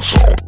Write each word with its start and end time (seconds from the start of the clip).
Soul. 0.00 0.47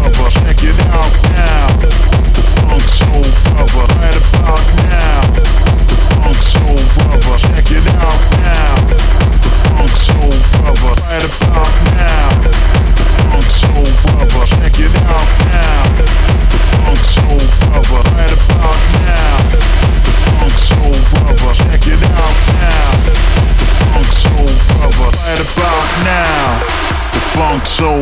Check 0.31 0.63
it 0.63 0.79
out 0.79 1.30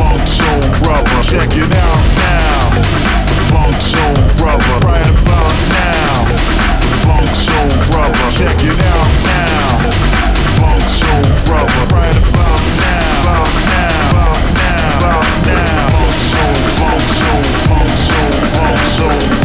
Funk 0.00 0.26
Soul 0.26 0.60
Brother. 0.80 1.22
Check 1.22 1.52
it 1.60 1.72
out 1.76 2.04
now. 2.16 2.70
The 3.28 3.36
Funk 3.52 3.76
Soul 3.82 4.16
Brother. 4.40 4.76
Right 4.80 5.04
about 5.04 5.54
now. 5.76 6.24
The 6.80 6.90
Funk 7.04 7.28
Soul 7.36 7.68
Brother. 7.92 8.30
Check 8.32 8.56
it 8.64 8.80
out 8.80 9.10
now. 9.28 9.68
The 10.32 10.44
Funk 10.56 10.84
Soul 10.88 11.24
Brother. 11.44 11.84
Right 11.92 12.16
about 12.16 12.62
now. 12.80 13.20
About 13.20 13.52
now. 13.68 14.08
About 14.10 14.40
now. 14.56 14.98
About 15.04 15.28
now. 15.44 15.92
Funk 15.92 16.16
Soul. 16.32 16.54
Funk 16.80 17.04
Soul. 17.20 17.42
Funk 17.68 17.92
Soul. 18.08 18.32
Funk 18.56 18.80
Soul 18.96 19.39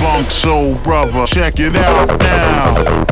Funk 0.00 0.30
Soul 0.30 0.74
Brother. 0.76 1.26
Check 1.26 1.54
it 1.58 1.74
out 1.76 2.18
now. 2.20 3.06